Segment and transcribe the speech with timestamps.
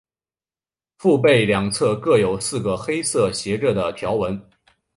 [0.97, 4.49] 腹背两侧各有四个黑褐色斜着的条斑。